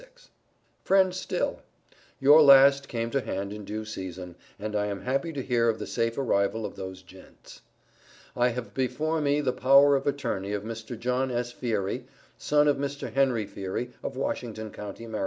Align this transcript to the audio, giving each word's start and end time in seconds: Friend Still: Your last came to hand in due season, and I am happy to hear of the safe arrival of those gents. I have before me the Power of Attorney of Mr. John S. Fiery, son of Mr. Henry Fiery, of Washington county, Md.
Friend 0.83 1.13
Still: 1.13 1.61
Your 2.19 2.41
last 2.41 2.87
came 2.87 3.11
to 3.11 3.21
hand 3.21 3.53
in 3.53 3.63
due 3.63 3.85
season, 3.85 4.33
and 4.57 4.75
I 4.75 4.87
am 4.87 5.01
happy 5.01 5.31
to 5.33 5.43
hear 5.43 5.69
of 5.69 5.77
the 5.77 5.85
safe 5.85 6.17
arrival 6.17 6.65
of 6.65 6.75
those 6.75 7.03
gents. 7.03 7.61
I 8.35 8.47
have 8.47 8.73
before 8.73 9.21
me 9.21 9.41
the 9.41 9.53
Power 9.53 9.95
of 9.95 10.07
Attorney 10.07 10.53
of 10.53 10.63
Mr. 10.63 10.97
John 10.97 11.29
S. 11.29 11.51
Fiery, 11.51 12.05
son 12.35 12.67
of 12.67 12.77
Mr. 12.77 13.13
Henry 13.13 13.45
Fiery, 13.45 13.91
of 14.01 14.17
Washington 14.17 14.71
county, 14.71 15.05
Md. 15.05 15.19